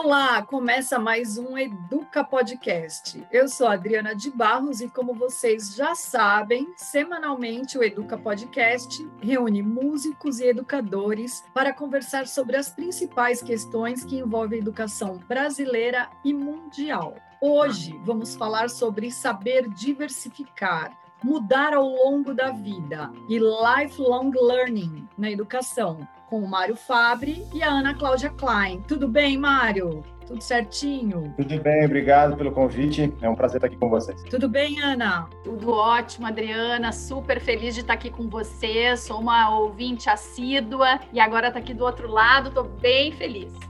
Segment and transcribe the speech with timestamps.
[0.00, 3.20] Olá, começa mais um Educa Podcast.
[3.32, 9.60] Eu sou Adriana de Barros e, como vocês já sabem, semanalmente o Educa Podcast reúne
[9.60, 16.32] músicos e educadores para conversar sobre as principais questões que envolvem a educação brasileira e
[16.32, 17.16] mundial.
[17.40, 25.28] Hoje vamos falar sobre saber diversificar, mudar ao longo da vida e lifelong learning na
[25.28, 28.82] educação com o Mário Fabre e a Ana Cláudia Klein.
[28.86, 30.04] Tudo bem, Mário?
[30.26, 31.32] Tudo certinho?
[31.38, 33.12] Tudo bem, obrigado pelo convite.
[33.22, 34.22] É um prazer estar aqui com vocês.
[34.24, 35.26] Tudo bem, Ana?
[35.42, 36.92] Tudo ótimo, Adriana.
[36.92, 38.94] Super feliz de estar aqui com você.
[38.96, 42.48] Sou uma ouvinte assídua e agora está aqui do outro lado.
[42.48, 43.67] Estou bem feliz.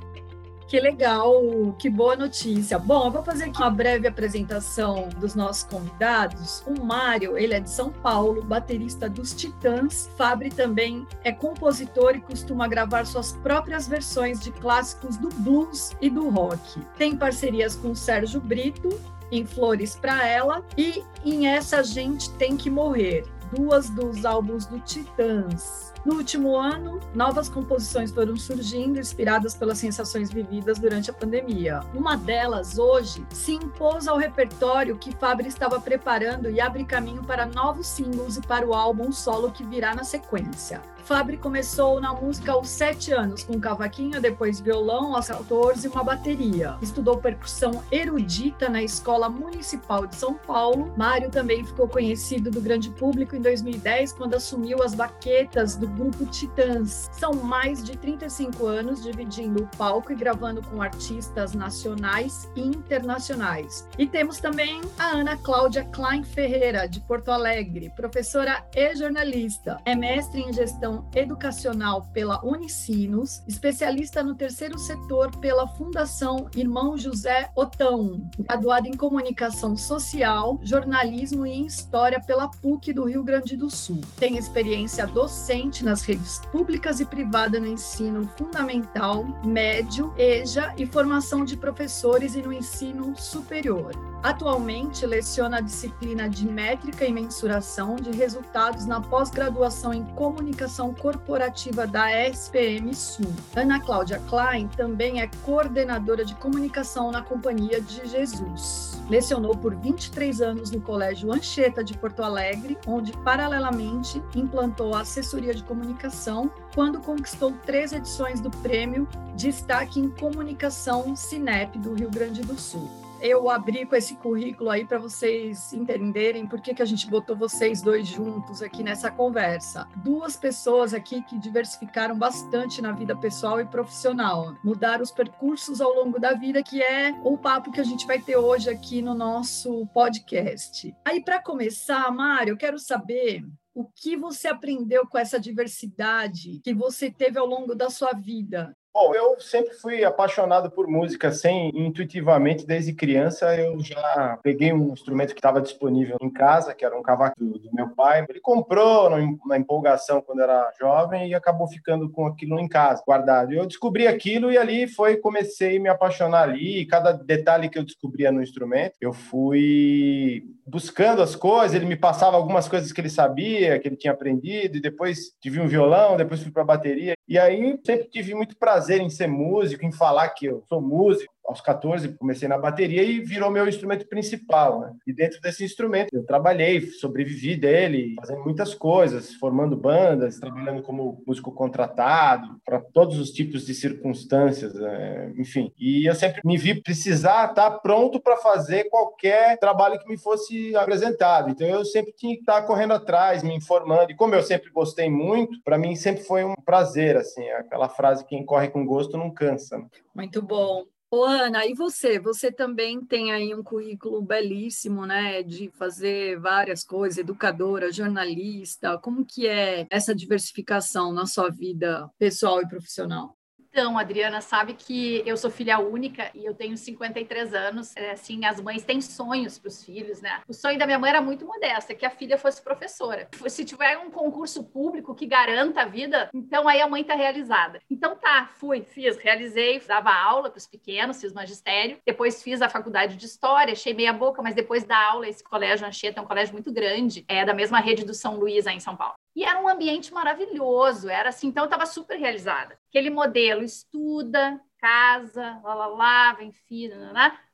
[0.69, 1.33] Que legal,
[1.79, 2.79] que boa notícia.
[2.79, 6.63] Bom, eu vou fazer aqui uma breve apresentação dos nossos convidados.
[6.67, 10.11] O Mário, ele é de São Paulo, baterista dos Titãs.
[10.19, 16.11] Fabri também é compositor e costuma gravar suas próprias versões de clássicos do blues e
[16.11, 16.83] do rock.
[16.99, 18.91] Tem parcerias com Sérgio Brito,
[19.33, 24.79] em Flores para Ela e em Essa Gente Tem Que Morrer, duas dos álbuns do
[24.81, 25.93] Titãs.
[26.05, 31.81] No último ano, novas composições foram surgindo, inspiradas pelas sensações vividas durante a pandemia.
[31.93, 37.47] Uma delas, hoje, se impôs ao repertório que Fabri estava preparando e abre caminho para
[37.47, 40.81] novos singles e para o álbum solo que virá na sequência.
[41.09, 46.77] Fabri começou na música aos 7 anos, com cavaquinho, depois violão, aos 14 uma bateria.
[46.83, 50.93] Estudou percussão erudita na Escola Municipal de São Paulo.
[50.99, 56.27] Mário também ficou conhecido do grande público em 2010, quando assumiu as baquetas do grupo
[56.27, 57.09] Titãs.
[57.11, 63.89] São mais de 35 anos dividindo o palco e gravando com artistas nacionais e internacionais.
[63.97, 69.79] E temos também a Ana Cláudia Klein Ferreira, de Porto Alegre, professora e jornalista.
[69.87, 77.51] É mestre em gestão educacional pela Unicinos, especialista no terceiro setor pela Fundação Irmão José
[77.55, 84.01] Otão, graduada em comunicação social, jornalismo e história pela PUC do Rio Grande do Sul.
[84.17, 91.45] Tem experiência docente nas redes públicas e privadas no ensino fundamental, médio, EJA e formação
[91.45, 93.93] de professores e no ensino superior.
[94.23, 101.87] Atualmente leciona a disciplina de métrica e mensuração de resultados na pós-graduação em comunicação corporativa
[101.87, 103.33] da SPM Sul.
[103.55, 109.01] Ana Cláudia Klein também é coordenadora de comunicação na Companhia de Jesus.
[109.09, 115.55] Lecionou por 23 anos no Colégio Anchieta de Porto Alegre, onde paralelamente implantou a assessoria
[115.55, 122.43] de comunicação quando conquistou três edições do prêmio Destaque em Comunicação Cinep do Rio Grande
[122.43, 126.87] do Sul eu abri com esse currículo aí para vocês entenderem por que, que a
[126.87, 129.89] gente botou vocês dois juntos aqui nessa conversa.
[129.97, 135.95] Duas pessoas aqui que diversificaram bastante na vida pessoal e profissional, mudaram os percursos ao
[135.95, 139.15] longo da vida, que é o papo que a gente vai ter hoje aqui no
[139.15, 140.95] nosso podcast.
[141.05, 146.75] Aí, para começar, Mário, eu quero saber o que você aprendeu com essa diversidade que
[146.75, 148.77] você teve ao longo da sua vida?
[148.93, 154.93] Bom, eu sempre fui apaixonado por música, sem intuitivamente, desde criança eu já peguei um
[154.93, 158.25] instrumento que estava disponível em casa, que era um cavaco do, do meu pai.
[158.29, 159.11] Ele comprou
[159.47, 163.53] na empolgação quando era jovem e acabou ficando com aquilo em casa, guardado.
[163.53, 166.81] Eu descobri aquilo e ali foi comecei a me apaixonar ali.
[166.81, 171.75] E cada detalhe que eu descobria no instrumento, eu fui buscando as coisas.
[171.75, 175.61] Ele me passava algumas coisas que ele sabia, que ele tinha aprendido, e depois tive
[175.61, 177.15] um violão, depois fui para bateria.
[177.29, 180.81] E aí sempre tive muito prazer prazer em ser músico, em falar que eu sou
[180.81, 184.93] músico aos 14 comecei na bateria e virou meu instrumento principal, né?
[185.07, 191.23] E dentro desse instrumento eu trabalhei, sobrevivi dele, fazendo muitas coisas, formando bandas, trabalhando como
[191.27, 195.33] músico contratado para todos os tipos de circunstâncias, né?
[195.39, 195.73] enfim.
[195.79, 200.77] E eu sempre me vi precisar estar pronto para fazer qualquer trabalho que me fosse
[200.77, 201.51] apresentado.
[201.51, 204.13] Então eu sempre tinha que estar correndo atrás, me informando.
[204.13, 208.27] E como eu sempre gostei muito, para mim sempre foi um prazer, assim, aquela frase
[208.27, 209.83] quem corre com gosto não cansa.
[210.15, 210.85] Muito bom.
[211.11, 212.19] Ô, Ana, e você?
[212.19, 218.99] Você também tem aí um currículo belíssimo, né, de fazer várias coisas, educadora, jornalista.
[218.99, 223.38] Como que é essa diversificação na sua vida pessoal e profissional?
[223.79, 227.95] Então, Adriana, sabe que eu sou filha única e eu tenho 53 anos.
[227.95, 230.41] É, assim, as mães têm sonhos para os filhos, né?
[230.49, 233.29] O sonho da minha mãe era muito modesto, que a filha fosse professora.
[233.47, 237.79] Se tiver um concurso público que garanta a vida, então aí a mãe está realizada.
[237.89, 242.69] Então tá, fui, fiz, realizei, dava aula para os pequenos, fiz magistério, depois fiz a
[242.69, 246.27] faculdade de história, achei meia boca, mas depois da aula esse colégio Anchieta é um
[246.27, 249.15] colégio muito grande, é da mesma rede do São Luís aí em São Paulo.
[249.39, 252.77] E era um ambiente maravilhoso, era assim, então eu estava super realizada.
[252.89, 256.97] Aquele modelo estuda, casa, lá, lá, lá, vem filho,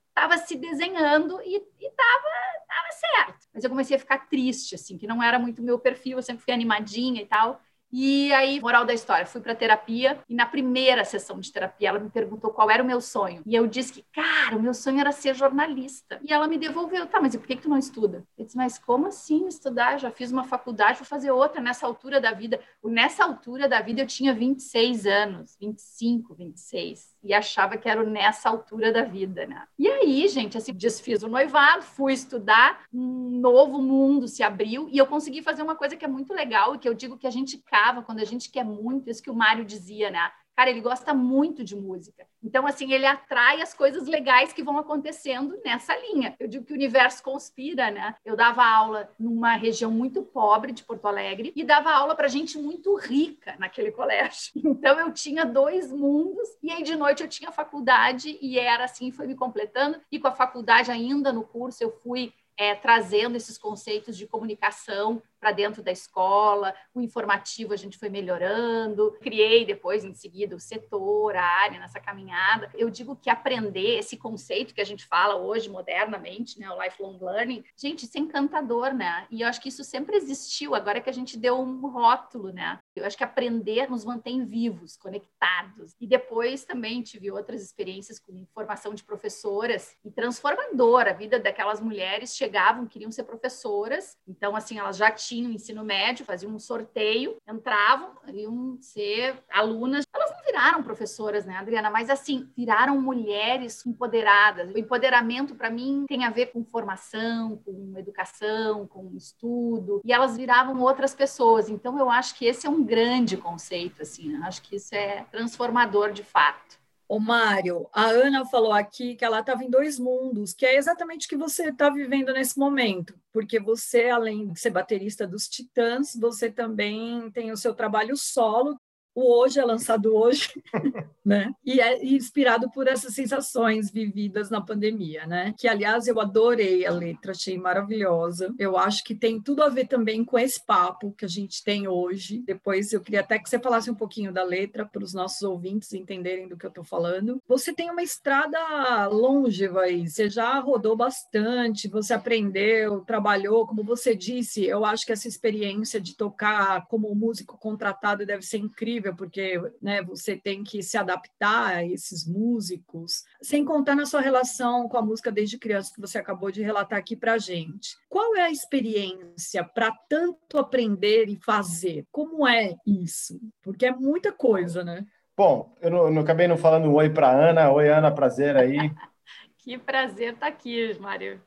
[0.09, 2.25] estava se desenhando e estava
[2.67, 3.47] tava certo.
[3.53, 6.43] Mas eu comecei a ficar triste, assim, que não era muito meu perfil, eu sempre
[6.43, 7.61] fui animadinha e tal.
[7.97, 12.01] E aí, moral da história, fui para terapia e na primeira sessão de terapia ela
[12.01, 13.41] me perguntou qual era o meu sonho.
[13.47, 16.19] E eu disse que, cara, o meu sonho era ser jornalista.
[16.25, 18.27] E ela me devolveu, tá, mas e por que, que tu não estuda?
[18.37, 19.97] Eu disse, mas como assim estudar?
[20.01, 22.59] Já fiz uma faculdade, vou fazer outra nessa altura da vida.
[22.83, 28.51] Nessa altura da vida eu tinha 26 anos, 25, 26 e achava que era nessa
[28.51, 29.67] altura da vida, né?
[29.79, 34.99] E aí, gente, assim, desfiz o noivado, fui estudar, um novo mundo se abriu e
[34.99, 37.31] eu consegui fazer uma coisa que é muito legal e que eu digo que a
[37.31, 40.31] gente cava quando a gente quer muito, isso que o Mário dizia, né?
[40.57, 42.27] Cara, ele gosta muito de música.
[42.43, 46.37] Então, assim, ele atrai as coisas legais que vão acontecendo nessa linha.
[46.39, 48.15] Eu digo que o universo conspira, né?
[48.25, 52.57] Eu dava aula numa região muito pobre de Porto Alegre e dava aula para gente
[52.59, 54.53] muito rica naquele colégio.
[54.85, 59.11] Então, eu tinha dois mundos e aí de noite eu tinha faculdade e era assim,
[59.11, 59.99] foi me completando.
[60.11, 65.23] E com a faculdade ainda no curso, eu fui é, trazendo esses conceitos de comunicação
[65.45, 70.61] para dentro da escola, o informativo a gente foi melhorando, criei depois, em seguida, o
[70.61, 72.71] setor, a área nessa caminhada.
[72.73, 77.19] Eu digo que aprender esse conceito que a gente fala hoje modernamente, né, o lifelong
[77.21, 79.27] learning, gente, isso é encantador, né?
[79.31, 82.79] E eu acho que isso sempre existiu, agora que a gente deu um rótulo, né?
[82.97, 85.95] Eu acho que aprender nos mantém vivos, conectados.
[86.01, 91.11] E depois também tive outras experiências com formação de professoras e transformadora.
[91.11, 95.85] A vida daquelas mulheres chegavam, queriam ser professoras, então, assim, elas já tinham tinham ensino
[95.85, 100.07] médio, faziam um sorteio, entravam, iam ser alunas.
[100.15, 101.91] Elas não viraram professoras, né, Adriana?
[101.91, 104.73] Mas assim, viraram mulheres empoderadas.
[104.73, 110.01] O empoderamento, para mim, tem a ver com formação, com educação, com estudo.
[110.05, 111.69] E elas viravam outras pessoas.
[111.69, 114.29] Então, eu acho que esse é um grande conceito, assim.
[114.29, 114.41] Né?
[114.45, 116.84] Acho que isso é transformador de fato.
[117.07, 121.27] Ô, Mário, a Ana falou aqui que ela estava em dois mundos, que é exatamente
[121.27, 126.17] o que você está vivendo nesse momento, porque você, além de ser baterista dos Titãs,
[126.19, 128.81] você também tem o seu trabalho solo,
[129.15, 130.51] o Hoje é lançado hoje,
[131.25, 131.53] né?
[131.65, 135.55] E é inspirado por essas sensações vividas na pandemia, né?
[135.59, 138.55] Que, aliás, eu adorei a letra, achei maravilhosa.
[138.59, 141.87] Eu acho que tem tudo a ver também com esse papo que a gente tem
[141.87, 142.43] hoje.
[142.47, 145.93] Depois eu queria até que você falasse um pouquinho da letra para os nossos ouvintes
[145.93, 147.41] entenderem do que eu estou falando.
[147.47, 154.15] Você tem uma estrada longeva aí, você já rodou bastante, você aprendeu, trabalhou, como você
[154.15, 159.15] disse, eu acho que essa experiência de tocar como músico contratado deve ser incrível incrível,
[159.15, 164.89] porque né, você tem que se adaptar a esses músicos, sem contar na sua relação
[164.89, 167.97] com a música desde criança, que você acabou de relatar aqui para a gente.
[168.09, 172.07] Qual é a experiência para tanto aprender e fazer?
[172.11, 173.39] Como é isso?
[173.63, 175.05] Porque é muita coisa, né?
[175.37, 177.71] Bom, eu não, não acabei não falando oi para Ana.
[177.71, 178.77] Oi, Ana, prazer aí.
[179.59, 181.41] que prazer estar tá aqui, Mário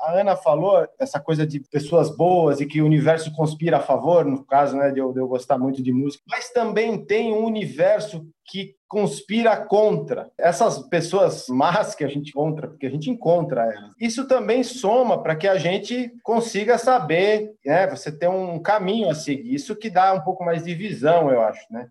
[0.00, 4.24] a Ana falou essa coisa de pessoas boas e que o universo conspira a favor,
[4.24, 7.44] no caso né, de, eu, de eu gostar muito de música, mas também tem um
[7.44, 13.62] universo que conspira contra essas pessoas más que a gente encontra, porque a gente encontra
[13.62, 13.92] elas.
[14.00, 17.86] Isso também soma para que a gente consiga saber, né?
[17.88, 19.54] Você tem um caminho a seguir.
[19.54, 21.86] Isso que dá um pouco mais de visão, eu acho, né?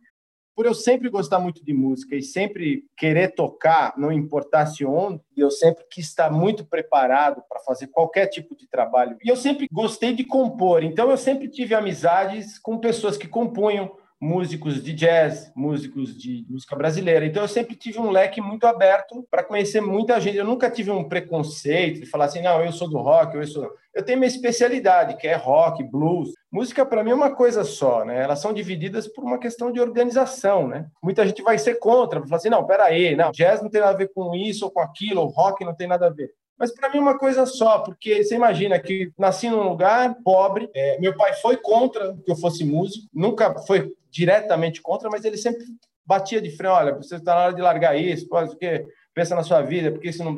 [0.59, 5.49] Por eu sempre gostar muito de música e sempre querer tocar, não importasse onde, eu
[5.49, 9.15] sempre quis estar muito preparado para fazer qualquer tipo de trabalho.
[9.23, 13.89] E eu sempre gostei de compor, então eu sempre tive amizades com pessoas que compunham,
[14.19, 17.25] músicos de jazz, músicos de música brasileira.
[17.25, 20.37] Então eu sempre tive um leque muito aberto para conhecer muita gente.
[20.37, 23.71] Eu nunca tive um preconceito de falar assim, não, eu sou do rock, eu sou.
[23.93, 26.33] Eu tenho minha especialidade, que é rock, blues.
[26.51, 28.21] Música para mim é uma coisa só, né?
[28.21, 30.87] Elas são divididas por uma questão de organização, né?
[31.01, 33.93] Muita gente vai ser contra, vai falar assim, não, peraí, não, jazz não tem nada
[33.93, 36.33] a ver com isso ou com aquilo, ou rock não tem nada a ver.
[36.59, 40.69] Mas para mim é uma coisa só, porque você imagina que nasci num lugar pobre,
[40.75, 45.37] é, meu pai foi contra que eu fosse músico, nunca foi diretamente contra, mas ele
[45.37, 45.63] sempre
[46.05, 49.61] batia de frente, olha, você está na hora de largar isso, porque pensa na sua
[49.61, 50.35] vida, porque isso não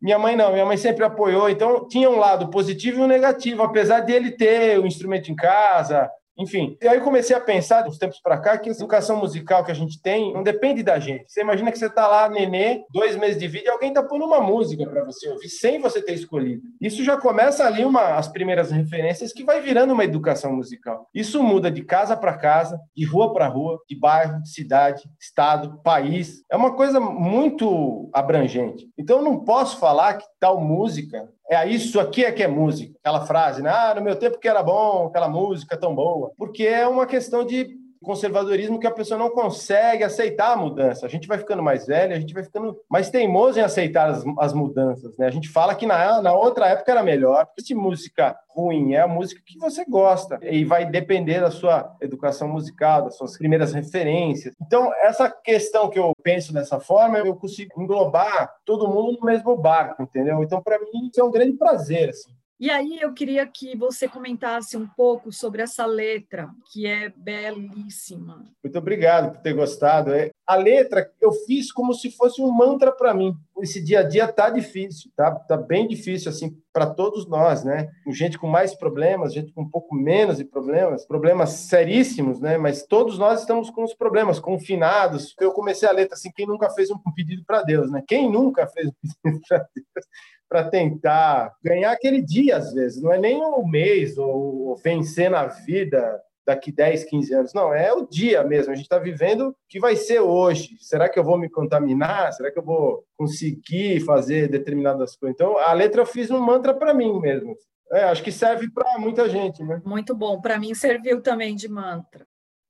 [0.00, 3.62] minha mãe não, minha mãe sempre apoiou, então tinha um lado positivo e um negativo,
[3.62, 7.82] apesar de ele ter o instrumento em casa, Enfim, e aí eu comecei a pensar,
[7.82, 10.98] dos tempos para cá, que a educação musical que a gente tem não depende da
[10.98, 11.24] gente.
[11.28, 14.24] Você imagina que você tá lá, nenê, dois meses de vídeo, e alguém tá pondo
[14.24, 16.62] uma música para você ouvir, sem você ter escolhido.
[16.80, 21.08] Isso já começa ali uma, as primeiras referências que vai virando uma educação musical.
[21.14, 25.80] Isso muda de casa para casa, de rua para rua, de bairro, de cidade, estado,
[25.82, 26.42] país.
[26.50, 28.88] É uma coisa muito abrangente.
[28.98, 32.94] Então eu não posso falar que tal música é isso aqui é que é música.
[33.00, 33.70] Aquela frase, né?
[33.70, 36.32] Ah, no meu tempo que era bom, aquela música tão boa.
[36.36, 41.06] Porque é uma questão de conservadorismo que a pessoa não consegue aceitar a mudança.
[41.06, 44.24] A gente vai ficando mais velho, a gente vai ficando mais teimoso em aceitar as,
[44.38, 45.16] as mudanças.
[45.16, 45.26] Né?
[45.26, 47.48] A gente fala que na, na outra época era melhor.
[47.58, 52.46] Se música ruim é a música que você gosta e vai depender da sua educação
[52.48, 54.54] musical, das suas primeiras referências.
[54.62, 59.56] Então, essa questão que eu penso dessa forma, eu consigo englobar todo mundo no mesmo
[59.56, 60.42] barco, entendeu?
[60.42, 62.10] Então, para mim, isso é um grande prazer.
[62.10, 62.30] Assim.
[62.58, 68.44] E aí eu queria que você comentasse um pouco sobre essa letra, que é belíssima.
[68.62, 70.14] Muito obrigado por ter gostado.
[70.14, 73.34] É, a letra eu fiz como se fosse um mantra para mim.
[73.60, 77.88] Esse dia a dia tá difícil, tá, tá bem difícil assim para todos nós, né?
[78.08, 82.56] Gente com mais problemas, gente com um pouco menos de problemas, problemas seríssimos, né?
[82.56, 85.34] Mas todos nós estamos com os problemas, confinados.
[85.40, 88.02] Eu comecei a letra assim, quem nunca fez um pedido para Deus, né?
[88.06, 88.92] Quem nunca fez um
[89.22, 90.06] pedido para Deus?
[90.54, 93.02] Para tentar ganhar aquele dia, às vezes.
[93.02, 97.52] Não é nem um mês ou vencer na vida daqui 10, 15 anos.
[97.52, 98.70] Não, é o dia mesmo.
[98.70, 100.76] A gente está vivendo o que vai ser hoje.
[100.78, 102.32] Será que eu vou me contaminar?
[102.32, 105.34] Será que eu vou conseguir fazer determinadas coisas?
[105.34, 107.56] Então, a letra eu fiz um mantra para mim mesmo.
[107.90, 109.82] É, acho que serve para muita gente, né?
[109.84, 110.40] Muito bom.
[110.40, 112.24] Para mim serviu também de mantra.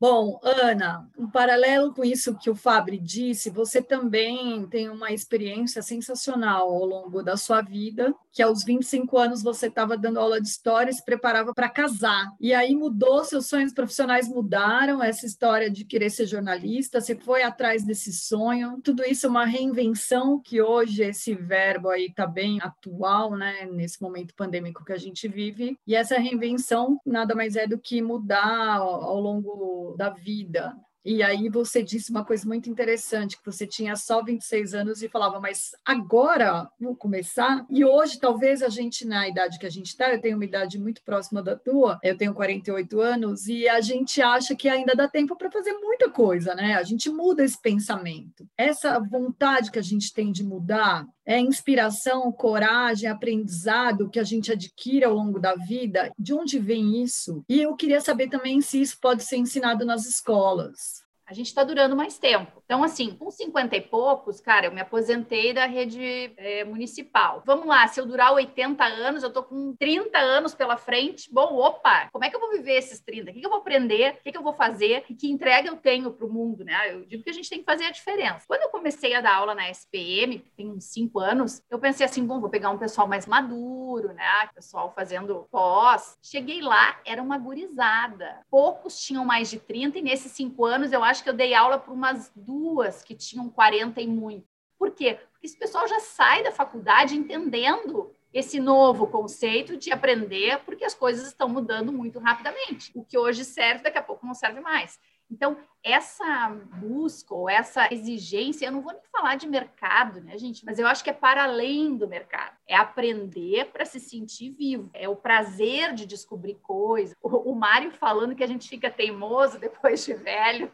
[0.07, 5.81] Bom, Ana, um paralelo com isso que o Fabri disse, você também tem uma experiência
[5.81, 10.47] sensacional ao longo da sua vida, que aos 25 anos você estava dando aula de
[10.47, 12.35] história e se preparava para casar.
[12.39, 17.43] E aí mudou, seus sonhos profissionais mudaram, essa história de querer ser jornalista, você foi
[17.43, 18.83] atrás desse sonho.
[18.85, 24.03] Tudo isso é uma reinvenção que hoje esse verbo aí está bem atual, né, nesse
[24.03, 25.79] momento pandêmico que a gente vive.
[25.87, 30.75] E essa reinvenção nada mais é do que mudar ao longo da vida.
[31.05, 35.09] E aí você disse uma coisa muito interessante, que você tinha só 26 anos e
[35.09, 37.67] falava, mas agora vou começar?
[37.69, 40.79] E hoje, talvez a gente, na idade que a gente está, eu tenho uma idade
[40.79, 45.07] muito próxima da tua, eu tenho 48 anos, e a gente acha que ainda dá
[45.07, 46.75] tempo para fazer muita coisa, né?
[46.75, 48.49] A gente muda esse pensamento.
[48.57, 54.52] Essa vontade que a gente tem de mudar, é inspiração, coragem, aprendizado que a gente
[54.52, 56.12] adquire ao longo da vida?
[56.19, 57.45] De onde vem isso?
[57.49, 61.04] E eu queria saber também se isso pode ser ensinado nas escolas.
[61.26, 62.62] A gente está durando mais tempo.
[62.64, 67.43] Então, assim, com 50 e poucos, cara, eu me aposentei da rede é, municipal.
[67.47, 71.33] Vamos lá, se eu durar 80 anos, eu tô com 30 anos pela frente.
[71.33, 73.31] Bom, opa, como é que eu vou viver esses 30?
[73.31, 74.14] O que, que eu vou aprender?
[74.14, 75.04] O que, que eu vou fazer?
[75.09, 76.93] E que entrega eu tenho para o mundo, né?
[76.93, 78.45] Eu digo que a gente tem que fazer a diferença.
[78.47, 82.25] Quando eu comecei a dar aula na SPM, tem uns 5 anos, eu pensei assim,
[82.25, 84.49] bom, vou pegar um pessoal mais maduro, né?
[84.54, 86.19] Pessoal fazendo pós.
[86.23, 88.40] Cheguei lá, era uma gurizada.
[88.50, 91.78] Poucos tinham mais de 30 e nesses 5 anos eu acho que eu dei aula
[91.78, 94.49] para umas duas que tinham 40 e muito.
[94.78, 95.18] Por quê?
[95.30, 100.94] Porque esse pessoal já sai da faculdade entendendo esse novo conceito de aprender, porque as
[100.94, 102.90] coisas estão mudando muito rapidamente.
[102.92, 104.99] O que hoje serve, daqui a pouco não serve mais.
[105.30, 110.64] Então, essa busca ou essa exigência, eu não vou nem falar de mercado, né, gente?
[110.64, 112.56] Mas eu acho que é para além do mercado.
[112.66, 114.90] É aprender para se sentir vivo.
[114.92, 117.16] É o prazer de descobrir coisas.
[117.23, 120.71] O Mário falando que a gente fica teimoso depois de velho.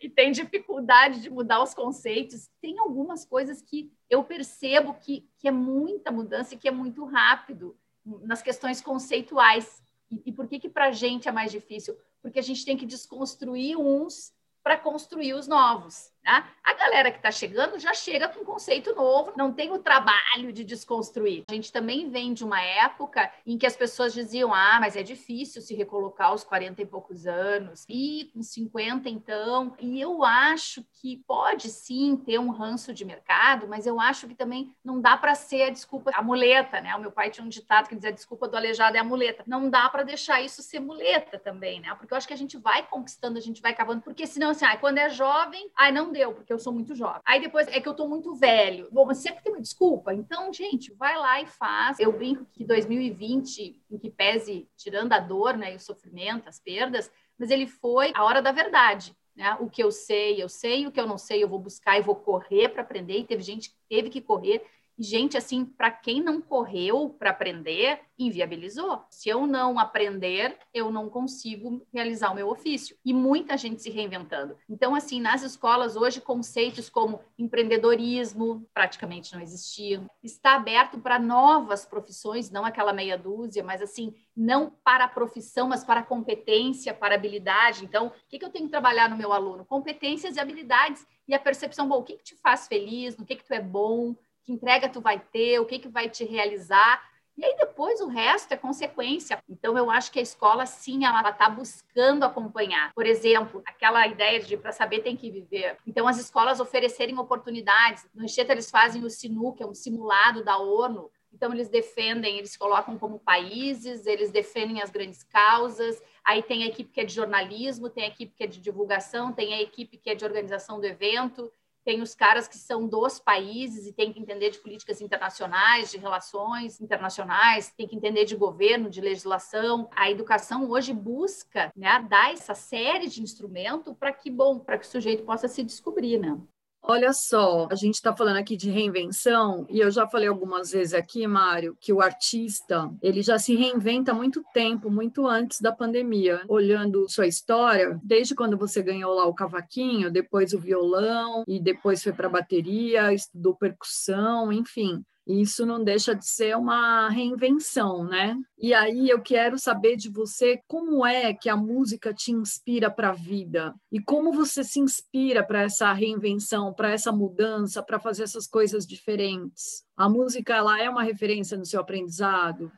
[0.00, 2.48] E tem dificuldade de mudar os conceitos.
[2.60, 7.04] Tem algumas coisas que eu percebo que, que é muita mudança e que é muito
[7.04, 7.76] rápido
[8.22, 9.82] nas questões conceituais.
[10.10, 11.96] E, e por que, que para a gente é mais difícil?
[12.22, 14.32] Porque a gente tem que desconstruir uns
[14.62, 16.09] para construir os novos.
[16.24, 16.44] Né?
[16.62, 20.52] A galera que está chegando já chega com um conceito novo, não tem o trabalho
[20.52, 21.44] de desconstruir.
[21.48, 25.02] A gente também vem de uma época em que as pessoas diziam: ah, mas é
[25.02, 29.74] difícil se recolocar aos 40 e poucos anos, e com 50 então.
[29.78, 34.34] E eu acho que pode sim ter um ranço de mercado, mas eu acho que
[34.34, 36.94] também não dá para ser a desculpa, a muleta, né?
[36.94, 39.42] O meu pai tinha um ditado que dizia: desculpa do aleijado é a muleta.
[39.46, 41.94] Não dá para deixar isso ser muleta também, né?
[41.94, 44.64] Porque eu acho que a gente vai conquistando, a gente vai cavando, porque senão, assim,
[44.64, 47.20] ah, quando é jovem, ai, não deu, porque eu sou muito jovem.
[47.24, 48.88] Aí depois é que eu tô muito velho.
[48.90, 50.14] Bom, mas sempre tem uma desculpa.
[50.14, 51.98] Então, gente, vai lá e faz.
[51.98, 56.58] Eu brinco que 2020, em que pese, tirando a dor, né, e o sofrimento, as
[56.58, 59.16] perdas, mas ele foi a hora da verdade.
[59.34, 59.56] Né?
[59.60, 62.02] O que eu sei, eu sei, o que eu não sei, eu vou buscar e
[62.02, 63.18] vou correr para aprender.
[63.18, 64.62] E teve gente que teve que correr
[65.02, 69.02] gente, assim, para quem não correu para aprender, inviabilizou.
[69.08, 72.94] Se eu não aprender, eu não consigo realizar o meu ofício.
[73.02, 74.58] E muita gente se reinventando.
[74.68, 80.06] Então, assim, nas escolas hoje, conceitos como empreendedorismo praticamente não existiam.
[80.22, 85.68] Está aberto para novas profissões, não aquela meia dúzia, mas assim, não para a profissão,
[85.68, 87.86] mas para a competência, para a habilidade.
[87.86, 89.64] Então, o que, que eu tenho que trabalhar no meu aluno?
[89.64, 93.36] Competências e habilidades e a percepção, bom, o que, que te faz feliz, no que,
[93.36, 94.16] que tu é bom,
[94.50, 97.08] que entrega tu vai ter, o que, que vai te realizar.
[97.38, 99.42] E aí depois o resto é consequência.
[99.48, 102.92] Então eu acho que a escola sim, ela está buscando acompanhar.
[102.92, 105.78] Por exemplo, aquela ideia de para saber tem que viver.
[105.86, 108.06] Então as escolas oferecerem oportunidades.
[108.12, 111.10] No Anchieta eles fazem o SINU, que é um simulado da ONU.
[111.32, 116.02] Então eles defendem, eles colocam como países, eles defendem as grandes causas.
[116.24, 119.32] Aí tem a equipe que é de jornalismo, tem a equipe que é de divulgação,
[119.32, 121.50] tem a equipe que é de organização do evento
[121.84, 125.98] tem os caras que são dos países e tem que entender de políticas internacionais, de
[125.98, 129.88] relações internacionais, tem que entender de governo, de legislação.
[129.94, 134.86] A educação hoje busca né, dar essa série de instrumento para que, bom, para que
[134.86, 136.38] o sujeito possa se descobrir, né?
[136.82, 140.94] Olha só, a gente está falando aqui de reinvenção e eu já falei algumas vezes
[140.94, 145.72] aqui, Mário, que o artista ele já se reinventa há muito tempo, muito antes da
[145.72, 146.42] pandemia.
[146.48, 152.02] Olhando sua história, desde quando você ganhou lá o cavaquinho, depois o violão e depois
[152.02, 155.04] foi para bateria, estudou percussão, enfim.
[155.30, 158.36] Isso não deixa de ser uma reinvenção, né?
[158.58, 163.10] E aí eu quero saber de você como é que a música te inspira para
[163.10, 168.24] a vida e como você se inspira para essa reinvenção, para essa mudança, para fazer
[168.24, 169.84] essas coisas diferentes.
[169.96, 172.72] A música ela é uma referência no seu aprendizado?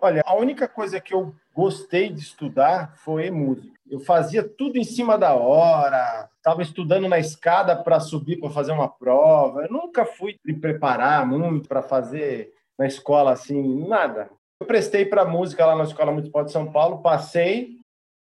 [0.00, 3.76] Olha, a única coisa que eu gostei de estudar foi música.
[3.90, 8.70] Eu fazia tudo em cima da hora, estava estudando na escada para subir para fazer
[8.70, 9.62] uma prova.
[9.62, 14.30] Eu nunca fui me preparar muito para fazer na escola assim, nada.
[14.60, 17.77] Eu prestei para música lá na Escola Municipal de São Paulo, passei.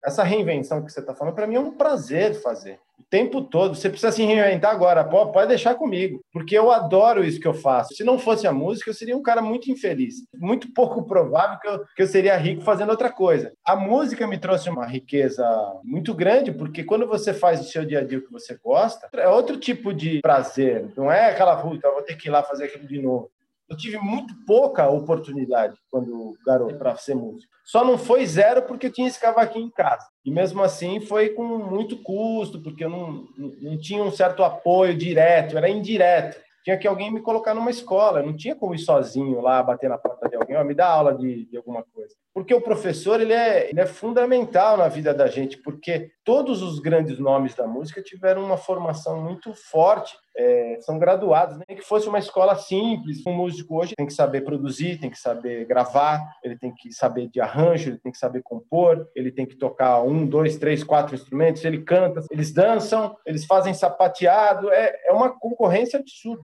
[0.03, 3.75] Essa reinvenção que você está falando, para mim é um prazer fazer o tempo todo.
[3.75, 7.93] Você precisa se reinventar agora, pode deixar comigo, porque eu adoro isso que eu faço.
[7.95, 10.15] Se não fosse a música, eu seria um cara muito infeliz.
[10.35, 13.53] Muito pouco provável que eu, que eu seria rico fazendo outra coisa.
[13.65, 15.43] A música me trouxe uma riqueza
[15.83, 19.09] muito grande, porque quando você faz o seu dia a dia o que você gosta,
[19.13, 20.87] é outro tipo de prazer.
[20.95, 23.29] Não é aquela, puta, vou ter que ir lá fazer aquilo de novo.
[23.71, 27.49] Eu tive muito pouca oportunidade quando garoto para ser músico.
[27.63, 30.05] Só não foi zero porque eu tinha esse cavaquinho em casa.
[30.25, 33.25] E mesmo assim foi com muito custo, porque eu não,
[33.61, 38.21] não tinha um certo apoio direto, era indireto tinha que alguém me colocar numa escola,
[38.21, 41.45] não tinha como ir sozinho lá bater na porta de alguém, me dá aula de,
[41.45, 42.15] de alguma coisa.
[42.33, 46.79] Porque o professor ele é, ele é fundamental na vida da gente, porque todos os
[46.79, 52.07] grandes nomes da música tiveram uma formação muito forte, é, são graduados, nem que fosse
[52.07, 53.25] uma escola simples.
[53.25, 57.27] Um músico hoje tem que saber produzir, tem que saber gravar, ele tem que saber
[57.27, 61.15] de arranjo, ele tem que saber compor, ele tem que tocar um, dois, três, quatro
[61.15, 66.41] instrumentos, ele canta, eles dançam, eles fazem sapateado, é, é uma concorrência absurda.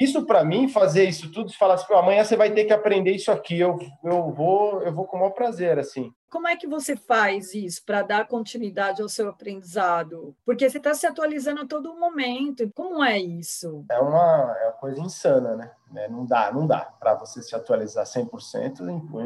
[0.00, 3.30] Isso para mim, fazer isso tudo, falar assim, amanhã você vai ter que aprender isso
[3.30, 6.10] aqui, eu, eu vou, eu vou com o maior prazer, assim.
[6.30, 10.34] Como é que você faz isso para dar continuidade ao seu aprendizado?
[10.46, 12.70] Porque você está se atualizando a todo momento.
[12.72, 13.84] Como é isso?
[13.90, 15.70] É uma, é uma coisa insana, né?
[15.96, 18.80] É, não dá, não dá para você se atualizar 100%,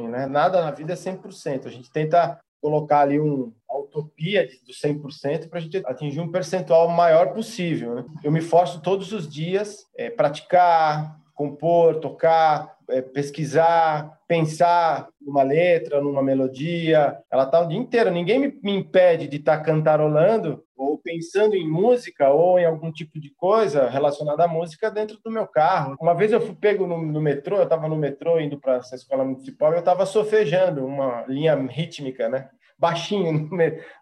[0.09, 0.27] né?
[0.27, 1.67] Nada na vida é 100%.
[1.67, 6.31] A gente tenta colocar ali um, a utopia do 100% para a gente atingir um
[6.33, 7.96] percentual maior possível.
[7.96, 8.05] Né?
[8.24, 16.01] Eu me forço todos os dias é, praticar, compor, tocar, é, pesquisar, pensar numa letra,
[16.01, 17.19] numa melodia.
[17.31, 18.11] Ela está o dia inteiro.
[18.11, 22.93] Ninguém me, me impede de estar tá cantarolando ou pensando em música ou em algum
[22.93, 25.97] tipo de coisa relacionada à música dentro do meu carro.
[26.01, 28.95] Uma vez eu fui pego no, no metrô, eu estava no metrô indo para essa
[28.95, 32.49] escola municipal e eu estava sofejando uma linha rítmica, né?
[32.79, 33.49] Baixinho no,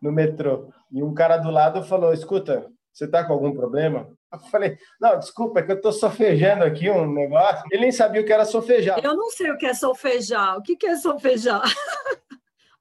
[0.02, 0.70] no metrô.
[0.90, 4.08] E um cara do lado falou: Escuta, você está com algum problema?
[4.32, 7.64] Eu falei, não, desculpa, é que eu estou sofejando aqui um negócio.
[7.70, 8.98] Ele nem sabia o que era sofejar.
[9.02, 10.56] Eu não sei o que é sofejar.
[10.56, 11.62] O que é sofejar?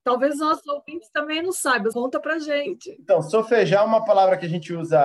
[0.04, 1.92] Talvez nossos ouvintes também não saibam.
[1.92, 2.98] Conta pra gente.
[3.00, 5.00] Então, solfejar é uma palavra que a gente usa,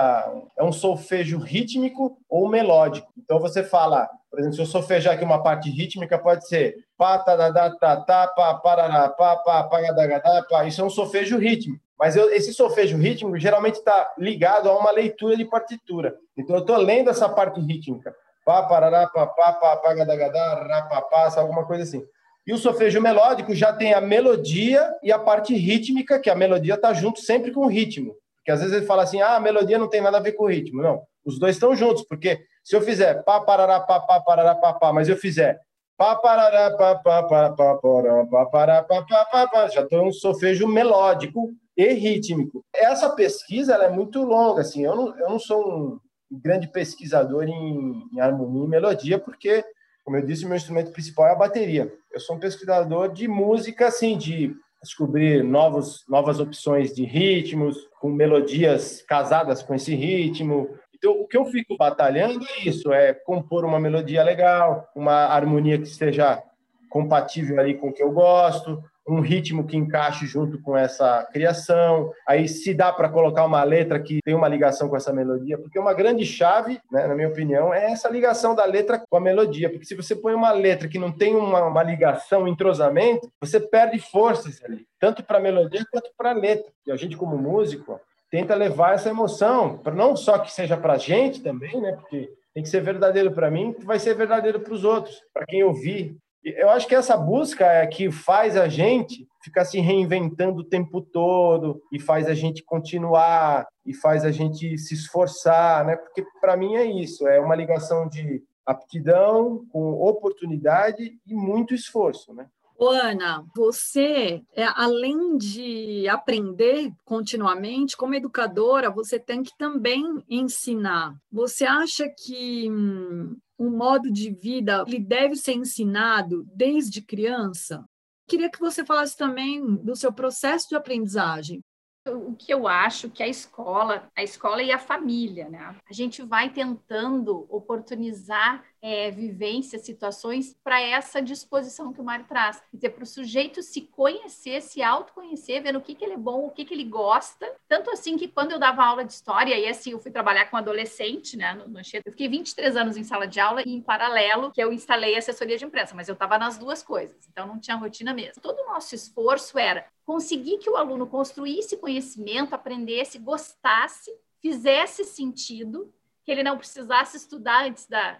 [0.57, 3.07] é um solfejo rítmico ou melódico.
[3.15, 7.19] Então, você fala, por exemplo, se eu solfejar aqui uma parte rítmica, pode ser pá,
[7.19, 10.65] tá, da, da, tá, tá, pá, parará, pá, pá, pá, da, da, pá.
[10.65, 11.83] Isso é um solfejo rítmico.
[11.99, 16.15] Mas eu, esse solfejo rítmico geralmente está ligado a uma leitura de partitura.
[16.35, 18.15] Então, eu estou lendo essa parte rítmica.
[18.43, 22.03] Pá, parará, pá, pá, pá, pá, da, da, da, pá, pá, alguma coisa assim.
[22.47, 26.75] E o solfejo melódico já tem a melodia e a parte rítmica, que a melodia
[26.75, 28.15] está junto sempre com o ritmo.
[28.37, 30.45] Porque às vezes ele fala assim, ah, a melodia não tem nada a ver com
[30.45, 30.81] o ritmo.
[30.81, 34.73] Não, os dois estão juntos, porque se eu fizer pá, parará, pá, pá, parará, pá,
[34.73, 35.59] pá, mas eu fizer
[35.97, 40.07] pá, parará, pá, pá, pá, pá, pá, pá, pará, pá, pá, pá, pá, já estou
[40.07, 42.63] um solfejo melódico e rítmico.
[42.73, 45.99] Essa pesquisa ela é muito longa, assim, eu não, eu não sou
[46.31, 49.65] um grande pesquisador em, em harmonia e melodia, porque,
[50.07, 51.93] como eu disse, meu instrumento principal é a bateria.
[52.09, 58.09] Eu sou um pesquisador de música, assim, de descobrir novos, novas opções de ritmos, com
[58.09, 60.69] melodias casadas com esse ritmo.
[60.95, 65.77] Então, o que eu fico batalhando é isso, é compor uma melodia legal, uma harmonia
[65.77, 66.41] que esteja
[66.89, 72.11] compatível ali com o que eu gosto, um ritmo que encaixe junto com essa criação.
[72.27, 75.79] Aí, se dá para colocar uma letra que tem uma ligação com essa melodia, porque
[75.79, 79.69] uma grande chave, né, na minha opinião, é essa ligação da letra com a melodia.
[79.69, 83.59] Porque se você põe uma letra que não tem uma, uma ligação, um entrosamento, você
[83.59, 86.71] perde forças ali, tanto para a melodia quanto para a letra.
[86.85, 90.93] E a gente, como músico, tenta levar essa emoção, para não só que seja para
[90.93, 91.93] a gente também, né?
[91.93, 95.63] Porque tem que ser verdadeiro para mim, vai ser verdadeiro para os outros, para quem
[95.63, 96.17] ouvir.
[96.55, 101.01] Eu acho que essa busca é que faz a gente ficar se reinventando o tempo
[101.01, 105.97] todo e faz a gente continuar e faz a gente se esforçar, né?
[105.97, 112.33] Porque para mim é isso, é uma ligação de aptidão com oportunidade e muito esforço,
[112.33, 112.47] né?
[112.79, 121.15] Ana, você, é, além de aprender continuamente, como educadora, você tem que também ensinar.
[121.31, 127.83] Você acha que hum, um modo de vida ele deve ser ensinado desde criança?
[128.27, 131.61] Queria que você falasse também do seu processo de aprendizagem.
[132.05, 135.75] O que eu acho que a escola, a escola e a família, né?
[135.89, 142.59] A gente vai tentando oportunizar é, vivências, situações para essa disposição que o Mário traz.
[142.71, 146.17] Quer dizer, para o sujeito se conhecer, se autoconhecer, ver o que, que ele é
[146.17, 147.51] bom, o que, que ele gosta.
[147.67, 150.57] Tanto assim que quando eu dava aula de história, e assim, eu fui trabalhar com
[150.57, 154.51] adolescente, né, no, no eu fiquei 23 anos em sala de aula e em paralelo
[154.51, 157.75] que eu instalei assessoria de imprensa, mas eu estava nas duas coisas, então não tinha
[157.75, 158.41] rotina mesmo.
[158.41, 164.11] Todo o nosso esforço era conseguir que o aluno construísse conhecimento, aprendesse, gostasse,
[164.41, 168.19] fizesse sentido, que ele não precisasse estudar antes da,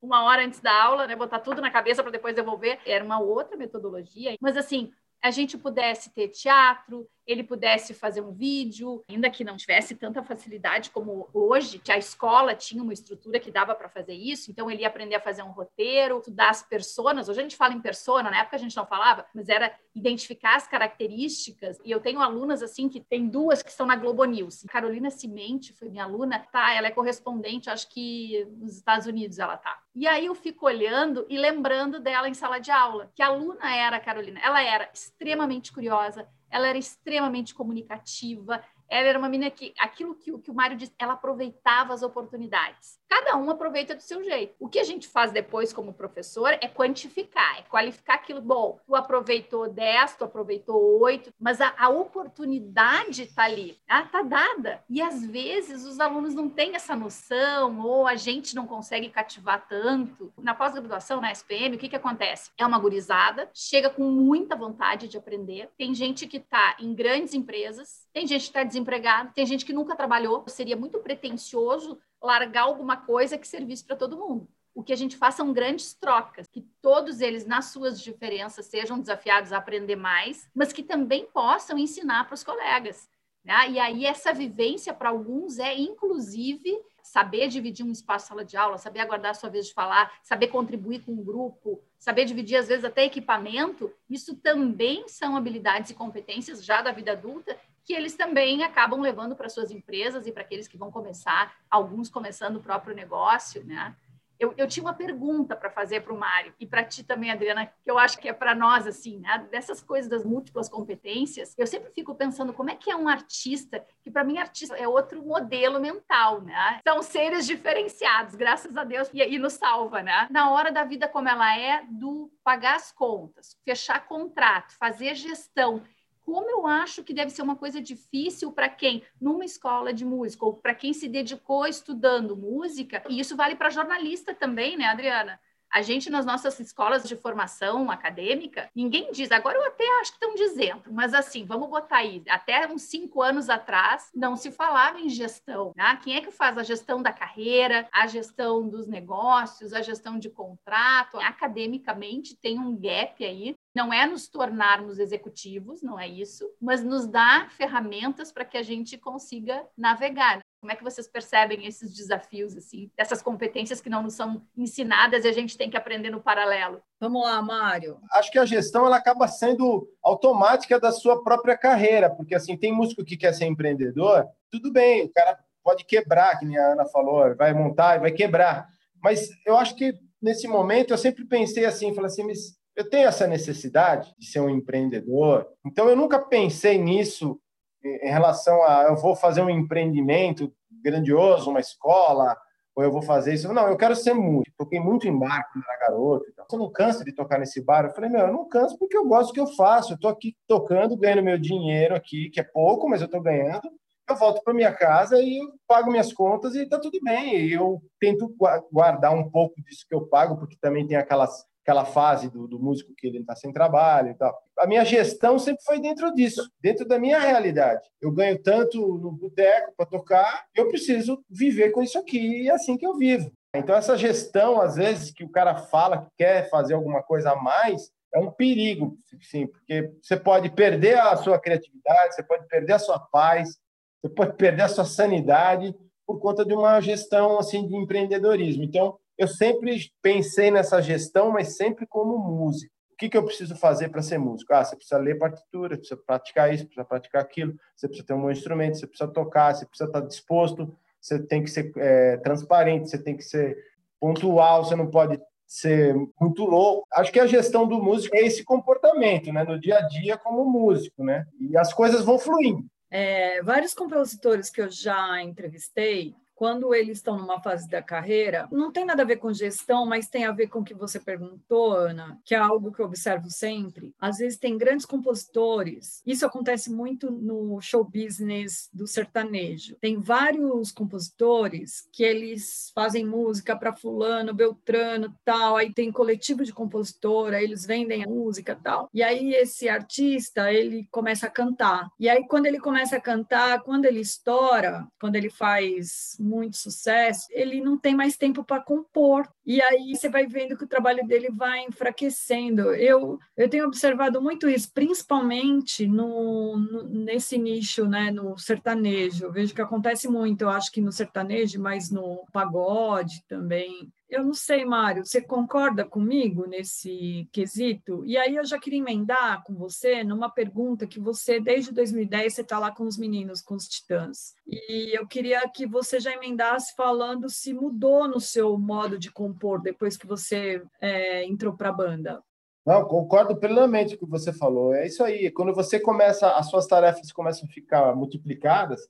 [0.00, 3.20] uma hora antes da aula, né, botar tudo na cabeça para depois devolver, era uma
[3.20, 4.36] outra metodologia.
[4.40, 9.56] Mas assim, a gente pudesse ter teatro, ele pudesse fazer um vídeo, ainda que não
[9.56, 14.14] tivesse tanta facilidade como hoje, que a escola tinha uma estrutura que dava para fazer
[14.14, 17.28] isso, então ele ia aprender a fazer um roteiro, estudar as personas.
[17.28, 20.56] Hoje a gente fala em persona, na época a gente não falava, mas era identificar
[20.56, 21.78] as características.
[21.84, 24.64] E eu tenho alunas assim que tem duas que estão na Globo News.
[24.68, 26.72] Carolina Cimente foi minha aluna, tá?
[26.72, 29.82] Ela é correspondente, acho que nos Estados Unidos ela tá.
[29.94, 33.96] E aí eu fico olhando e lembrando dela em sala de aula, que aluna era
[33.96, 34.40] a Carolina.
[34.42, 40.36] Ela era extremamente curiosa, ela era extremamente comunicativa, ela era uma menina que, aquilo que,
[40.38, 42.98] que o Mário disse, ela aproveitava as oportunidades.
[43.08, 44.54] Cada um aproveita do seu jeito.
[44.58, 48.40] O que a gente faz depois como professor é quantificar, é qualificar aquilo.
[48.40, 54.82] Bom, tu aproveitou 10, tu aproveitou 8, mas a, a oportunidade está ali, está dada.
[54.88, 59.66] E às vezes os alunos não têm essa noção, ou a gente não consegue cativar
[59.68, 60.32] tanto.
[60.38, 62.50] Na pós-graduação, na SPM, o que, que acontece?
[62.58, 65.70] É uma gurizada, chega com muita vontade de aprender.
[65.76, 69.72] Tem gente que está em grandes empresas, tem gente que está desempregado, tem gente que
[69.72, 70.44] nunca trabalhou.
[70.46, 74.48] Seria muito pretensioso largar alguma coisa que servisse para todo mundo.
[74.74, 79.00] O que a gente faz são grandes trocas, que todos eles, nas suas diferenças, sejam
[79.00, 83.08] desafiados a aprender mais, mas que também possam ensinar para os colegas.
[83.44, 83.70] Né?
[83.70, 88.76] E aí, essa vivência, para alguns, é inclusive saber dividir um espaço sala de aula,
[88.76, 92.68] saber aguardar a sua vez de falar, saber contribuir com um grupo, saber dividir, às
[92.68, 93.90] vezes, até equipamento.
[94.08, 99.34] Isso também são habilidades e competências já da vida adulta que eles também acabam levando
[99.34, 103.96] para suas empresas e para aqueles que vão começar, alguns começando o próprio negócio, né?
[104.38, 107.66] Eu, eu tinha uma pergunta para fazer para o Mário e para ti também, Adriana,
[107.66, 109.48] que eu acho que é para nós, assim, né?
[109.50, 111.54] dessas coisas das múltiplas competências.
[111.58, 114.86] Eu sempre fico pensando como é que é um artista, que para mim artista é
[114.86, 116.80] outro modelo mental, né?
[116.86, 120.28] São seres diferenciados, graças a Deus, e, e nos salva, né?
[120.30, 125.82] Na hora da vida como ela é, do pagar as contas, fechar contrato, fazer gestão
[126.28, 130.44] como eu acho que deve ser uma coisa difícil para quem, numa escola de música,
[130.44, 135.40] ou para quem se dedicou estudando música, e isso vale para jornalista também, né, Adriana?
[135.72, 140.24] A gente, nas nossas escolas de formação acadêmica, ninguém diz, agora eu até acho que
[140.24, 145.00] estão dizendo, mas assim, vamos botar aí, até uns cinco anos atrás, não se falava
[145.00, 145.72] em gestão.
[145.76, 145.98] Né?
[146.02, 150.30] Quem é que faz a gestão da carreira, a gestão dos negócios, a gestão de
[150.30, 151.18] contrato?
[151.20, 157.06] Academicamente tem um gap aí não é nos tornarmos executivos, não é isso, mas nos
[157.06, 160.40] dá ferramentas para que a gente consiga navegar.
[160.60, 165.24] Como é que vocês percebem esses desafios, assim, dessas competências que não nos são ensinadas
[165.24, 166.82] e a gente tem que aprender no paralelo?
[167.00, 168.00] Vamos lá, Mário.
[168.12, 172.72] Acho que a gestão ela acaba sendo automática da sua própria carreira, porque assim tem
[172.72, 176.86] músico que quer ser empreendedor, tudo bem, o cara pode quebrar, que nem a Ana
[176.86, 178.68] falou, vai montar e vai quebrar.
[179.02, 183.06] Mas eu acho que nesse momento eu sempre pensei assim, falei assim, mas eu tenho
[183.08, 185.46] essa necessidade de ser um empreendedor.
[185.64, 187.40] Então eu nunca pensei nisso
[187.84, 192.36] em relação a eu vou fazer um empreendimento grandioso, uma escola,
[192.78, 193.52] ou eu vou fazer isso.
[193.52, 194.54] Não, eu quero ser músico.
[194.56, 196.24] Toquei muito em bar quando era garoto.
[196.30, 196.44] Então.
[196.48, 197.84] Você não cansa de tocar nesse bar?
[197.84, 199.92] Eu falei, meu, eu não canso porque eu gosto do que eu faço.
[199.92, 203.68] Eu estou aqui tocando, ganhando meu dinheiro aqui, que é pouco, mas eu estou ganhando.
[204.08, 207.48] Eu volto para minha casa e eu pago minhas contas e está tudo bem.
[207.48, 208.32] Eu tento
[208.72, 212.58] guardar um pouco disso que eu pago, porque também tem aquelas aquela fase do, do
[212.58, 214.34] músico que ele está sem trabalho e tal.
[214.58, 217.86] A minha gestão sempre foi dentro disso, dentro da minha realidade.
[218.00, 222.52] Eu ganho tanto no boteco para tocar, eu preciso viver com isso aqui e é
[222.52, 223.30] assim que eu vivo.
[223.54, 227.36] Então, essa gestão, às vezes, que o cara fala que quer fazer alguma coisa a
[227.36, 232.72] mais, é um perigo, sim, porque você pode perder a sua criatividade, você pode perder
[232.74, 233.58] a sua paz,
[234.00, 235.74] você pode perder a sua sanidade
[236.06, 238.64] por conta de uma gestão assim de empreendedorismo.
[238.64, 242.72] Então, eu sempre pensei nessa gestão, mas sempre como músico.
[242.92, 244.52] O que, que eu preciso fazer para ser músico?
[244.52, 248.22] Ah, você precisa ler partitura, precisa praticar isso, precisa praticar aquilo, você precisa ter um
[248.22, 252.90] bom instrumento, você precisa tocar, você precisa estar disposto, você tem que ser é, transparente,
[252.90, 253.56] você tem que ser
[254.00, 256.86] pontual, você não pode ser muito louco.
[256.92, 260.44] Acho que a gestão do músico é esse comportamento, né, no dia a dia como
[260.44, 261.24] músico, né?
[261.40, 262.64] E as coisas vão fluindo.
[262.90, 268.70] É, vários compositores que eu já entrevistei quando eles estão numa fase da carreira, não
[268.70, 271.72] tem nada a ver com gestão, mas tem a ver com o que você perguntou,
[271.72, 273.92] Ana, que é algo que eu observo sempre.
[274.00, 279.74] Às vezes tem grandes compositores, isso acontece muito no show business do sertanejo.
[279.80, 286.52] Tem vários compositores que eles fazem música para fulano, beltrano, tal, aí tem coletivo de
[286.52, 288.88] compositor, aí eles vendem a música, tal.
[288.94, 291.88] E aí esse artista, ele começa a cantar.
[291.98, 297.26] E aí quando ele começa a cantar, quando ele estoura, quando ele faz muito sucesso,
[297.30, 299.26] ele não tem mais tempo para compor.
[299.48, 302.74] E aí você vai vendo que o trabalho dele vai enfraquecendo.
[302.74, 309.24] Eu, eu tenho observado muito isso, principalmente no, no, nesse nicho, né, no sertanejo.
[309.24, 313.90] Eu vejo que acontece muito, eu acho que no sertanejo, mas no pagode também.
[314.08, 318.02] Eu não sei, Mário, você concorda comigo nesse quesito?
[318.06, 322.40] E aí eu já queria emendar com você numa pergunta que você, desde 2010, você
[322.40, 324.34] está lá com os meninos, com os titãs.
[324.46, 329.62] E eu queria que você já emendasse falando se mudou no seu modo de compor
[329.62, 332.20] depois que você é, entrou para a banda.
[332.66, 334.74] Não, concordo plenamente com o que você falou.
[334.74, 335.30] É isso aí.
[335.30, 338.80] Quando você começa, as suas tarefas começam a ficar multiplicadas,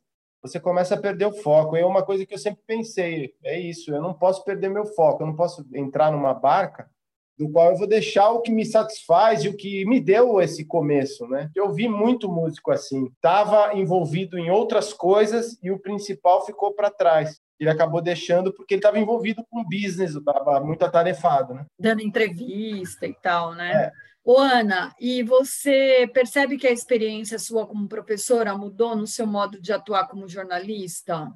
[0.42, 1.76] você começa a perder o foco.
[1.76, 5.22] É uma coisa que eu sempre pensei, é isso, eu não posso perder meu foco,
[5.22, 6.90] eu não posso entrar numa barca
[7.36, 10.64] do qual eu vou deixar o que me satisfaz e o que me deu esse
[10.64, 11.48] começo, né?
[11.54, 16.90] Eu vi muito músico assim, estava envolvido em outras coisas e o principal ficou para
[16.90, 17.40] trás.
[17.58, 21.66] Ele acabou deixando porque ele estava envolvido com business, estava muito atarefado, né?
[21.78, 23.72] Dando entrevista e tal, né?
[23.72, 23.92] É.
[24.24, 29.60] Ô, Ana, e você percebe que a experiência sua como professora mudou no seu modo
[29.60, 31.32] de atuar como jornalista?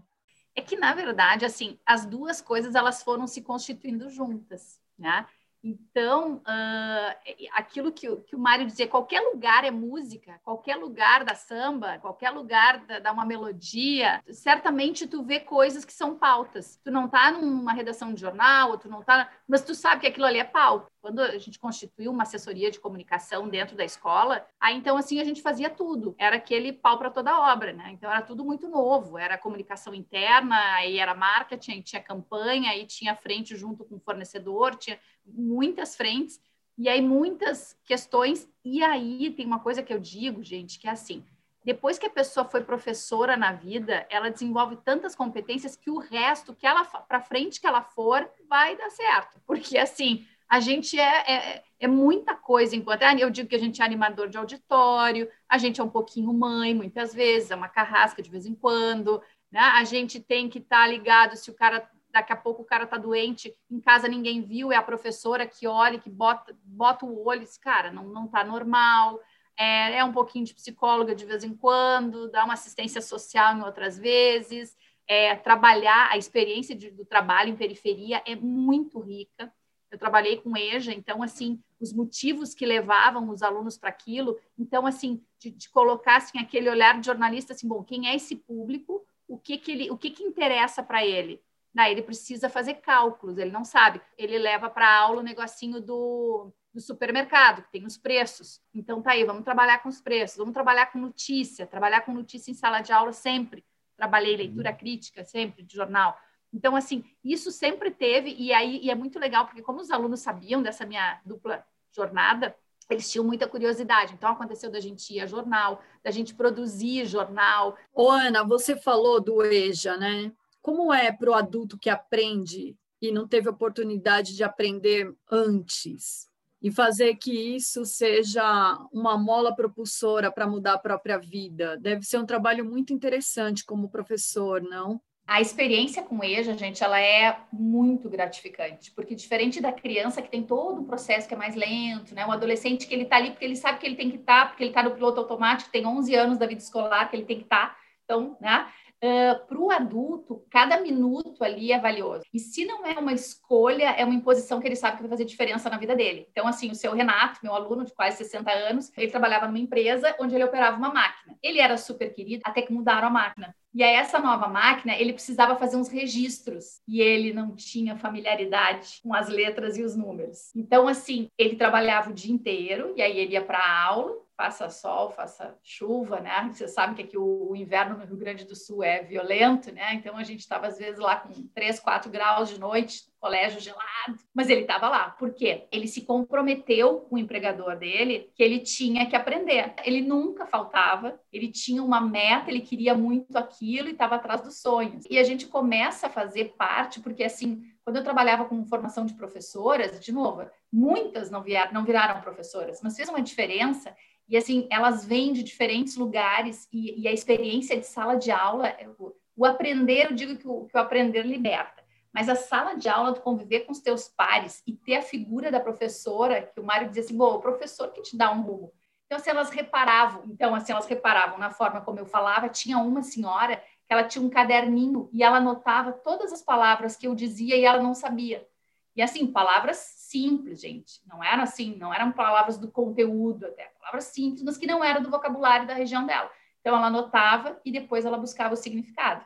[0.54, 5.26] É que, na verdade, assim, as duas coisas elas foram se constituindo juntas, né?
[5.64, 7.16] Então, uh,
[7.52, 12.30] aquilo que, que, o Mário dizia, qualquer lugar é música, qualquer lugar da samba, qualquer
[12.30, 16.80] lugar da, da, uma melodia, certamente tu vê coisas que são pautas.
[16.82, 20.26] Tu não tá numa redação de jornal, tu não tá, mas tu sabe que aquilo
[20.26, 20.91] ali é pauta.
[21.02, 25.24] Quando a gente constituiu uma assessoria de comunicação dentro da escola, aí então assim a
[25.24, 26.14] gente fazia tudo.
[26.16, 27.90] Era aquele pau para toda obra, né?
[27.90, 32.86] Então era tudo muito novo, era comunicação interna, aí era marketing, aí tinha campanha, aí
[32.86, 36.40] tinha frente junto com o fornecedor, tinha muitas frentes,
[36.78, 38.48] e aí muitas questões.
[38.64, 41.24] E aí tem uma coisa que eu digo, gente, que é assim:
[41.64, 46.54] depois que a pessoa foi professora na vida, ela desenvolve tantas competências que o resto,
[46.54, 49.40] que ela para frente que ela for, vai dar certo.
[49.44, 53.00] Porque assim, a gente é, é, é, muita coisa enquanto.
[53.18, 56.74] Eu digo que a gente é animador de auditório, a gente é um pouquinho mãe,
[56.74, 59.60] muitas vezes, é uma carrasca de vez em quando, né?
[59.60, 62.86] A gente tem que estar tá ligado se o cara daqui a pouco o cara
[62.86, 67.26] tá doente, em casa ninguém viu, é a professora que olha, que bota, bota o
[67.26, 69.18] olho e diz, cara, não, não tá normal,
[69.56, 73.62] é, é um pouquinho de psicóloga de vez em quando, dá uma assistência social em
[73.62, 74.76] outras vezes,
[75.08, 79.50] é, trabalhar, a experiência de, do trabalho em periferia é muito rica,
[79.92, 84.86] eu trabalhei com EJA, então, assim, os motivos que levavam os alunos para aquilo, então,
[84.86, 89.04] assim, de, de, colocar, assim, aquele olhar de jornalista, assim, bom, quem é esse público,
[89.28, 91.42] o que que ele, o que que interessa para ele?
[91.74, 94.00] Daí ele precisa fazer cálculos, ele não sabe.
[94.16, 98.60] Ele leva para aula o negocinho do, do supermercado, que tem os preços.
[98.74, 102.50] Então, tá aí, vamos trabalhar com os preços, vamos trabalhar com notícia, trabalhar com notícia
[102.50, 103.64] em sala de aula sempre.
[103.96, 104.76] Trabalhei leitura uhum.
[104.76, 106.18] crítica sempre de jornal.
[106.52, 110.20] Então, assim, isso sempre teve, e aí e é muito legal, porque como os alunos
[110.20, 112.54] sabiam dessa minha dupla jornada,
[112.90, 114.14] eles tinham muita curiosidade.
[114.14, 117.76] Então, aconteceu da gente ir a jornal, da gente produzir jornal.
[117.94, 120.32] Ô, Ana, você falou do EJA, né?
[120.60, 126.30] Como é para o adulto que aprende e não teve oportunidade de aprender antes?
[126.60, 131.76] E fazer que isso seja uma mola propulsora para mudar a própria vida.
[131.78, 135.00] Deve ser um trabalho muito interessante como professor, não?
[135.32, 140.42] A experiência com EJA, gente, ela é muito gratificante, porque diferente da criança que tem
[140.42, 142.26] todo um processo que é mais lento, né?
[142.26, 144.46] O adolescente que ele tá ali porque ele sabe que ele tem que estar, tá,
[144.48, 147.38] porque ele tá no piloto automático, tem 11 anos da vida escolar que ele tem
[147.38, 147.68] que estar.
[147.68, 147.76] Tá.
[148.04, 148.70] Então, né?
[149.02, 152.24] Uh, para o adulto, cada minuto ali é valioso.
[152.32, 155.24] E se não é uma escolha, é uma imposição que ele sabe que vai fazer
[155.24, 156.28] diferença na vida dele.
[156.30, 160.14] Então, assim, o seu Renato, meu aluno de quase 60 anos, ele trabalhava numa empresa
[160.20, 161.36] onde ele operava uma máquina.
[161.42, 163.56] Ele era super querido até que mudaram a máquina.
[163.74, 169.00] E aí, essa nova máquina, ele precisava fazer uns registros e ele não tinha familiaridade
[169.02, 170.54] com as letras e os números.
[170.54, 174.68] Então, assim, ele trabalhava o dia inteiro e aí ele ia para a aula, faça
[174.68, 176.50] sol, faça chuva, né?
[176.52, 179.94] Você sabe que aqui o, o, inverno no Rio Grande do Sul é violento, né?
[179.94, 184.18] Então a gente estava às vezes lá com 3, 4 graus de noite, colégio gelado,
[184.34, 185.10] mas ele estava lá.
[185.10, 185.68] Por quê?
[185.70, 189.74] Ele se comprometeu com o empregador dele que ele tinha que aprender.
[189.84, 194.60] Ele nunca faltava, ele tinha uma meta, ele queria muito aquilo e estava atrás dos
[194.60, 195.04] sonhos.
[195.08, 199.14] E a gente começa a fazer parte, porque assim, quando eu trabalhava com formação de
[199.14, 203.94] professoras, de novo, muitas não, não viraram professoras, mas fez uma diferença
[204.32, 208.74] e assim, elas vêm de diferentes lugares e, e a experiência de sala de aula,
[208.98, 211.84] o, o aprender, eu digo que o, que o aprender liberta.
[212.10, 215.50] Mas a sala de aula, tu conviver com os teus pares e ter a figura
[215.50, 218.72] da professora, que o Mário dizia assim, bom, o professor que te dá um rumo.
[219.04, 220.22] Então, assim, elas reparavam.
[220.24, 222.48] Então, assim, elas reparavam na forma como eu falava.
[222.48, 227.06] Tinha uma senhora que ela tinha um caderninho e ela anotava todas as palavras que
[227.06, 228.48] eu dizia e ela não sabia.
[228.96, 229.76] E assim, palavras
[230.12, 231.00] simples, gente.
[231.06, 235.02] Não eram assim, não eram palavras do conteúdo até, palavras simples, mas que não eram
[235.02, 236.30] do vocabulário da região dela.
[236.60, 239.24] Então ela anotava e depois ela buscava o significado.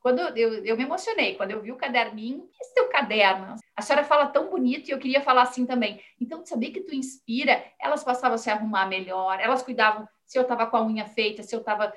[0.00, 3.54] Quando eu, eu me emocionei, quando eu vi o caderninho, esse teu caderno?
[3.76, 6.02] A senhora fala tão bonito e eu queria falar assim também.
[6.20, 7.64] Então, sabia que tu inspira?
[7.80, 11.44] Elas passavam a se arrumar melhor, elas cuidavam se eu estava com a unha feita,
[11.44, 11.92] se eu estava,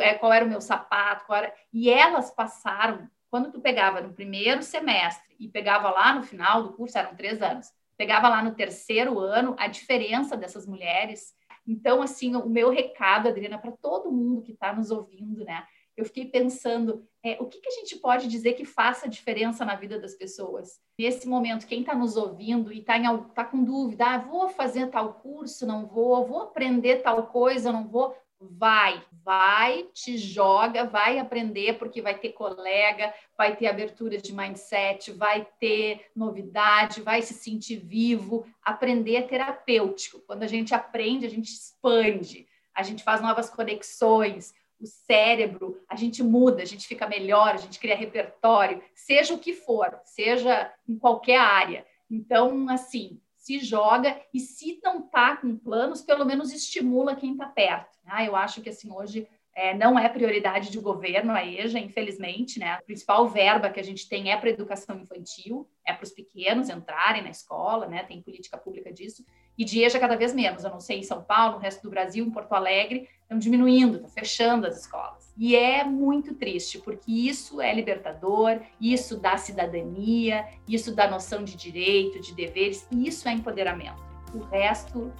[0.00, 1.52] é, qual era o meu sapato, era...
[1.72, 6.72] e elas passaram quando tu pegava no primeiro semestre e pegava lá no final do
[6.74, 11.34] curso, eram três anos, pegava lá no terceiro ano a diferença dessas mulheres.
[11.66, 15.66] Então, assim, o meu recado, Adriana, para todo mundo que está nos ouvindo, né?
[15.96, 19.74] Eu fiquei pensando, é, o que, que a gente pode dizer que faça diferença na
[19.74, 20.80] vida das pessoas?
[20.96, 22.94] Nesse momento, quem está nos ouvindo e está
[23.34, 27.88] tá com dúvida, ah, vou fazer tal curso, não vou, vou aprender tal coisa, não
[27.88, 34.32] vou, vai, vai, te joga, vai aprender, porque vai ter colega, vai ter abertura de
[34.32, 38.46] mindset, vai ter novidade, vai se sentir vivo.
[38.62, 40.20] Aprender é terapêutico.
[40.20, 44.54] Quando a gente aprende, a gente expande, a gente faz novas conexões.
[44.80, 49.38] O cérebro, a gente muda, a gente fica melhor, a gente cria repertório, seja o
[49.38, 51.84] que for, seja em qualquer área.
[52.08, 57.46] Então, assim, se joga e se não está com planos, pelo menos estimula quem está
[57.46, 57.96] perto.
[58.04, 58.28] Né?
[58.28, 62.72] Eu acho que assim hoje é, não é prioridade de governo a EJA, infelizmente, né?
[62.72, 66.68] A principal verba que a gente tem é para educação infantil, é para os pequenos
[66.68, 68.04] entrarem na escola, né?
[68.04, 69.24] Tem política pública disso
[69.58, 70.62] e de EJA cada vez menos.
[70.62, 73.96] Eu não sei em São Paulo, no resto do Brasil, em Porto Alegre, estão diminuindo,
[73.96, 75.34] estão fechando as escolas.
[75.36, 81.56] E é muito triste, porque isso é libertador, isso dá cidadania, isso dá noção de
[81.56, 84.02] direito, de deveres, e isso é empoderamento.
[84.32, 85.12] O resto,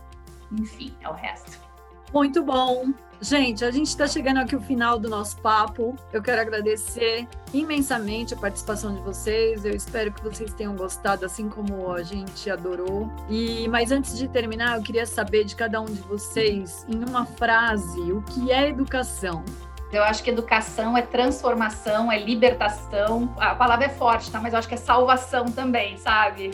[0.53, 1.68] enfim, é o resto.
[2.13, 2.93] Muito bom.
[3.21, 5.97] Gente, a gente está chegando aqui ao final do nosso papo.
[6.13, 9.65] Eu quero agradecer imensamente a participação de vocês.
[9.65, 13.11] Eu espero que vocês tenham gostado, assim como a gente adorou.
[13.29, 17.27] E mas antes de terminar, eu queria saber de cada um de vocês, em uma
[17.27, 19.45] frase, o que é educação?
[19.91, 23.35] Eu acho que educação é transformação, é libertação.
[23.39, 24.39] A palavra é forte, tá?
[24.39, 26.51] Mas eu acho que é salvação também, sabe?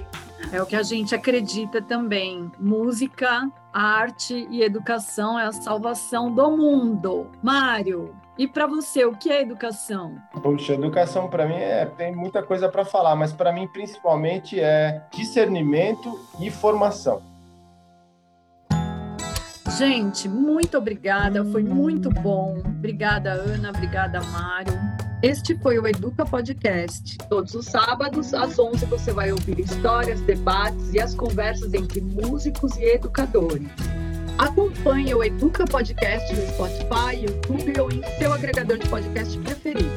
[0.52, 2.50] É o que a gente acredita também.
[2.58, 7.30] Música, arte e educação é a salvação do mundo.
[7.42, 10.16] Mário, E para você, o que é educação?
[10.42, 15.02] Poxa, educação para mim é tem muita coisa para falar, mas para mim principalmente é
[15.12, 17.22] discernimento e formação.
[19.78, 22.58] Gente, muito obrigada, foi muito bom.
[22.64, 24.93] Obrigada, Ana, obrigada, Mário.
[25.24, 27.16] Este foi o Educa Podcast.
[27.30, 32.76] Todos os sábados, às 11, você vai ouvir histórias, debates e as conversas entre músicos
[32.76, 33.66] e educadores.
[34.36, 39.88] Acompanhe o Educa Podcast no Spotify, YouTube ou em seu agregador de podcast preferido.